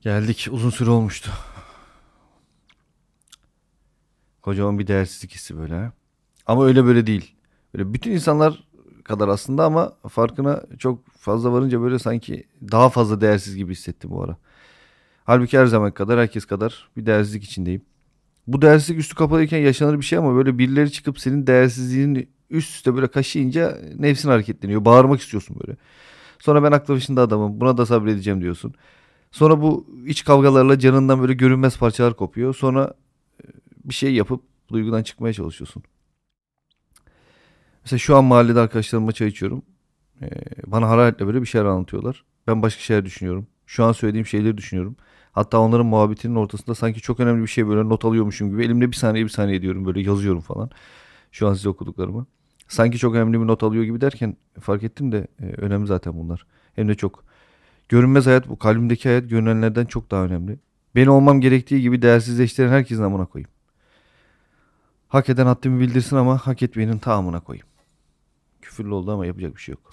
[0.00, 0.48] Geldik.
[0.50, 1.30] Uzun süre olmuştu.
[4.42, 5.92] Kocaman bir değersizlik hissi böyle.
[6.46, 7.34] Ama öyle böyle değil.
[7.74, 8.64] Böyle bütün insanlar
[9.04, 14.22] kadar aslında ama farkına çok fazla varınca böyle sanki daha fazla değersiz gibi hissettim bu
[14.24, 14.36] ara.
[15.24, 17.82] Halbuki her zaman kadar herkes kadar bir değersizlik içindeyim.
[18.46, 22.94] Bu değersizlik üstü kapalıyken yaşanır bir şey ama böyle birileri çıkıp senin değersizliğini üst üste
[22.94, 24.84] böyle kaşıyınca nefsin hareketleniyor.
[24.84, 25.76] Bağırmak istiyorsun böyle.
[26.38, 28.74] Sonra ben aklı başında adamım buna da sabredeceğim diyorsun.
[29.30, 32.54] Sonra bu iç kavgalarla canından böyle görünmez parçalar kopuyor.
[32.54, 32.94] Sonra
[33.44, 33.46] e,
[33.84, 35.82] bir şey yapıp duygudan çıkmaya çalışıyorsun.
[37.84, 39.62] Mesela şu an mahallede arkadaşlarımla çay içiyorum.
[40.22, 40.28] Ee,
[40.66, 42.24] bana hararetle böyle bir şeyler anlatıyorlar.
[42.46, 43.46] Ben başka şeyler düşünüyorum.
[43.66, 44.96] Şu an söylediğim şeyleri düşünüyorum.
[45.32, 48.64] Hatta onların muhabbetinin ortasında sanki çok önemli bir şey böyle not alıyormuşum gibi.
[48.64, 50.70] Elimde bir saniye bir saniye diyorum böyle yazıyorum falan.
[51.32, 52.26] Şu an size okuduklarımı.
[52.68, 56.46] Sanki çok önemli bir not alıyor gibi derken fark ettim de e, önemli zaten bunlar.
[56.74, 57.24] Hem de çok.
[57.90, 60.58] Görünmez hayat bu kalbimdeki hayat görünenlerden çok daha önemli.
[60.94, 63.50] Beni olmam gerektiği gibi değersizleştiren herkesin amına koyayım.
[65.08, 67.66] Hak eden haddimi bildirsin ama hak etmeyenin tamamına koyayım.
[68.62, 69.92] Küfürlü oldu ama yapacak bir şey yok.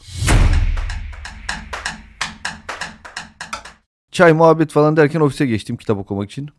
[4.11, 6.49] Çay muhabbet falan derken ofise geçtim kitap okumak için.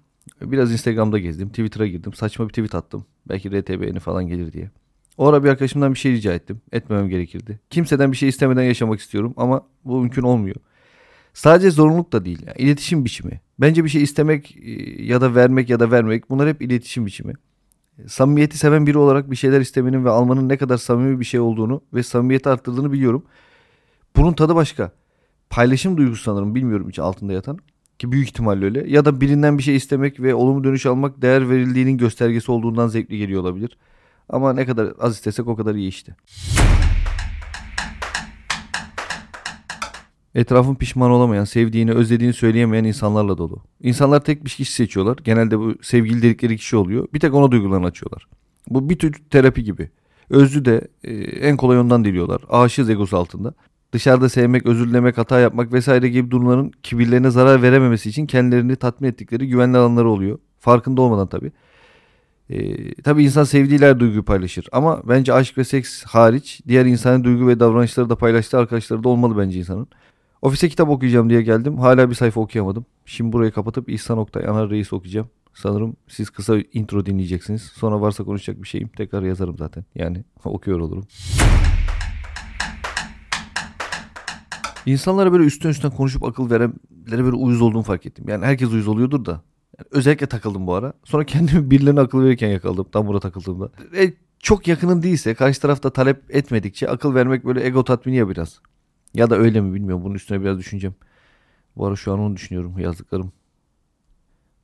[0.40, 1.48] Biraz Instagram'da gezdim.
[1.48, 2.12] Twitter'a girdim.
[2.12, 3.06] Saçma bir tweet attım.
[3.28, 4.70] Belki RTB'ni falan gelir diye.
[5.18, 6.60] O ara bir arkadaşımdan bir şey rica ettim.
[6.72, 7.60] Etmemem gerekirdi.
[7.70, 10.56] Kimseden bir şey istemeden yaşamak istiyorum ama bu mümkün olmuyor.
[11.34, 12.38] Sadece zorunluluk da değil.
[12.46, 13.40] Yani iletişim biçimi.
[13.60, 14.70] Bence bir şey istemek e,
[15.02, 17.34] ya da vermek ya da vermek bunlar hep iletişim biçimi.
[18.06, 21.82] Samimiyeti seven biri olarak bir şeyler istemenin ve almanın ne kadar samimi bir şey olduğunu
[21.94, 23.24] ve samimiyeti arttırdığını biliyorum.
[24.16, 24.92] Bunun tadı başka.
[25.50, 27.58] Paylaşım duygusu sanırım bilmiyorum hiç altında yatan.
[27.98, 28.90] Ki büyük ihtimalle öyle.
[28.90, 33.18] Ya da birinden bir şey istemek ve olumlu dönüş almak değer verildiğinin göstergesi olduğundan zevkli
[33.18, 33.78] geliyor olabilir.
[34.28, 36.16] Ama ne kadar az istesek o kadar iyi işte.
[40.34, 43.62] Etrafın pişman olamayan, sevdiğini, özlediğini söyleyemeyen insanlarla dolu.
[43.82, 45.16] İnsanlar tek bir kişi seçiyorlar.
[45.24, 47.08] Genelde bu sevgili dedikleri kişi oluyor.
[47.14, 48.28] Bir tek ona duygularını açıyorlar.
[48.70, 49.90] Bu bir tür terapi gibi.
[50.30, 52.40] Özlü de e, en kolay ondan diliyorlar.
[52.48, 53.54] Aşığız egosu altında.
[53.92, 59.08] Dışarıda sevmek, özür dilemek, hata yapmak vesaire gibi durumların kibirlerine zarar verememesi için kendilerini tatmin
[59.08, 60.38] ettikleri güvenli alanları oluyor.
[60.58, 61.52] Farkında olmadan tabii.
[62.50, 64.68] Ee, tabii insan sevdiğiyle her duyguyu paylaşır.
[64.72, 69.08] Ama bence aşk ve seks hariç diğer insani duygu ve davranışları da paylaştığı arkadaşları da
[69.08, 69.88] olmalı bence insanın.
[70.42, 71.78] Ofise kitap okuyacağım diye geldim.
[71.78, 72.86] Hala bir sayfa okuyamadım.
[73.06, 75.28] Şimdi burayı kapatıp İhsan Oktay Anar Reis okuyacağım.
[75.54, 77.62] Sanırım siz kısa intro dinleyeceksiniz.
[77.62, 79.84] Sonra varsa konuşacak bir şeyim tekrar yazarım zaten.
[79.94, 81.04] Yani okuyor olurum.
[84.86, 88.24] İnsanlara böyle üstten üstten konuşup akıl verenlere böyle uyuz olduğumu fark ettim.
[88.28, 89.42] Yani herkes uyuz oluyordur da.
[89.78, 90.92] Yani özellikle takıldım bu ara.
[91.04, 92.86] Sonra kendimi birilerine akıl verirken yakaladım.
[92.92, 93.70] Tam burada takıldığımda.
[93.96, 98.60] E, çok yakının değilse karşı tarafta talep etmedikçe akıl vermek böyle ego tatmini ya biraz.
[99.14, 100.04] Ya da öyle mi bilmiyorum.
[100.04, 100.94] Bunun üstüne biraz düşüneceğim.
[101.76, 103.32] Bu ara şu an onu düşünüyorum yazdıklarım.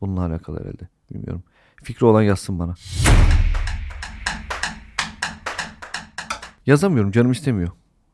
[0.01, 0.89] Bununla alakalı herhalde.
[1.11, 1.43] Bilmiyorum.
[1.83, 2.75] Fikri olan yazsın bana.
[6.67, 7.71] Yazamıyorum canım istemiyor.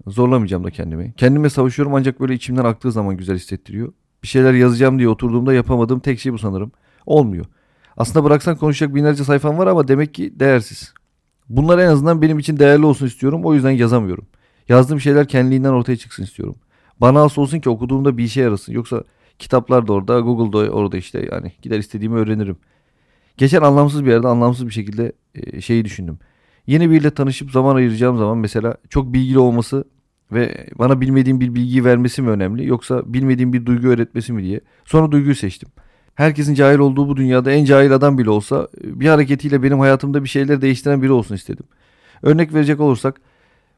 [0.07, 1.15] Zorlamayacağım da kendimi.
[1.17, 3.93] Kendime savaşıyorum ancak böyle içimden aktığı zaman güzel hissettiriyor.
[4.23, 6.73] Bir şeyler yazacağım diye oturduğumda yapamadığım tek şey bu sanırım.
[7.07, 7.45] Olmuyor.
[7.97, 10.95] Aslında bıraksan konuşacak binlerce sayfam var ama demek ki değersiz.
[11.49, 13.45] Bunlar en azından benim için değerli olsun istiyorum.
[13.45, 14.27] O yüzden yazamıyorum.
[14.71, 16.55] Yazdığım şeyler kendiliğinden ortaya çıksın istiyorum.
[17.01, 18.73] Bana az olsun ki okuduğumda bir işe yarasın.
[18.73, 19.05] Yoksa
[19.39, 22.57] kitaplar da orada, Google'da orada işte yani gider istediğimi öğrenirim.
[23.37, 26.19] Geçen anlamsız bir yerde anlamsız bir şekilde e, şeyi düşündüm.
[26.67, 29.85] Yeni biriyle tanışıp zaman ayıracağım zaman mesela çok bilgili olması
[30.33, 34.61] ve bana bilmediğim bir bilgiyi vermesi mi önemli yoksa bilmediğim bir duygu öğretmesi mi diye.
[34.85, 35.69] Sonra duyguyu seçtim.
[36.15, 40.29] Herkesin cahil olduğu bu dünyada en cahil adam bile olsa bir hareketiyle benim hayatımda bir
[40.29, 41.65] şeyler değiştiren biri olsun istedim.
[42.23, 43.21] Örnek verecek olursak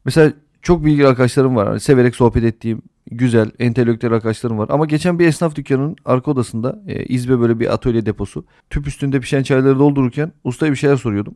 [0.05, 1.67] mesela çok bilgili arkadaşlarım var.
[1.67, 2.81] Hani severek sohbet ettiğim
[3.11, 4.69] güzel, entelektüel arkadaşlarım var.
[4.71, 8.45] Ama geçen bir esnaf dükkanının arka odasında e, izbe böyle bir atölye deposu.
[8.69, 11.35] Tüp üstünde pişen çayları doldururken ustaya bir şeyler soruyordum.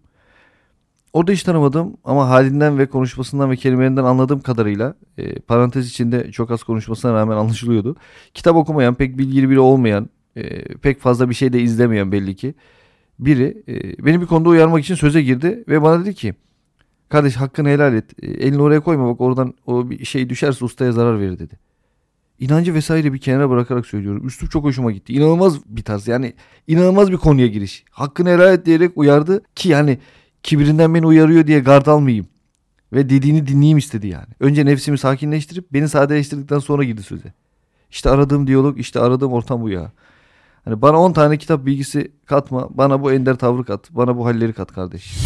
[1.13, 6.51] Orada hiç tanımadığım ama halinden ve konuşmasından ve kelimelerinden anladığım kadarıyla e, parantez içinde çok
[6.51, 7.95] az konuşmasına rağmen anlaşılıyordu.
[8.33, 12.55] Kitap okumayan, pek bilgili biri olmayan, e, pek fazla bir şey de izlemeyen belli ki
[13.19, 16.35] biri e, beni bir konuda uyarmak için söze girdi ve bana dedi ki
[17.09, 18.23] kardeş hakkını helal et.
[18.23, 21.59] E, elini oraya koyma bak oradan o bir şey düşerse ustaya zarar verir dedi.
[22.39, 24.27] İnancı vesaire bir kenara bırakarak söylüyorum.
[24.27, 25.13] Üslup çok hoşuma gitti.
[25.13, 26.33] İnanılmaz bir tarz yani
[26.67, 27.85] inanılmaz bir konuya giriş.
[27.91, 29.97] Hakkını helal et diyerek uyardı ki yani
[30.43, 32.27] kibirinden beni uyarıyor diye gard almayayım.
[32.93, 34.27] Ve dediğini dinleyeyim istedi yani.
[34.39, 37.33] Önce nefsimi sakinleştirip beni sadeleştirdikten sonra girdi söze.
[37.91, 39.91] İşte aradığım diyalog, işte aradığım ortam bu ya.
[40.65, 44.53] Hani bana 10 tane kitap bilgisi katma, bana bu ender tavrı kat, bana bu halleri
[44.53, 45.17] kat kardeş.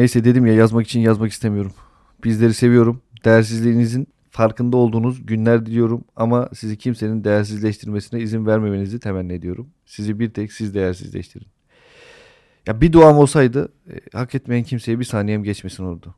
[0.00, 1.72] Neyse dedim ya yazmak için yazmak istemiyorum.
[2.24, 3.02] Bizleri seviyorum.
[3.24, 9.70] Değersizliğinizin farkında olduğunuz günler diliyorum ama sizi kimsenin değersizleştirmesine izin vermemenizi temenni ediyorum.
[9.86, 11.46] Sizi bir tek siz değersizleştirin.
[12.66, 16.14] Ya bir duam olsaydı e, hak etmeyen kimseye bir saniyem geçmesin olurdu.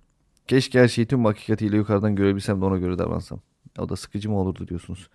[0.46, 3.40] Keşke her şeyi tüm hakikatiyle yukarıdan görebilsem de ona göre davransam.
[3.78, 5.08] O da sıkıcı mı olurdu diyorsunuz.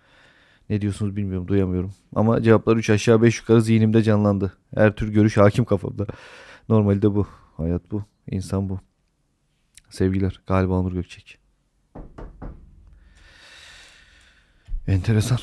[0.70, 1.92] Ne diyorsunuz bilmiyorum duyamıyorum.
[2.14, 4.52] Ama cevaplar 3 aşağı 5 yukarı zihnimde canlandı.
[4.74, 6.06] Her tür görüş hakim kafamda.
[6.68, 7.26] Normalde bu.
[7.58, 8.04] Hayat bu.
[8.30, 8.80] İnsan bu.
[9.90, 10.40] Sevgiler.
[10.46, 11.38] Galiba Onur Gökçek.
[14.86, 15.38] Enteresan.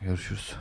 [0.00, 0.56] Görüşürüz.